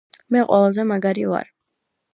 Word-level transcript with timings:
მე 0.35 0.41
ყველაზე 0.47 0.87
მაგარი 0.93 1.29
ვარ 1.35 1.55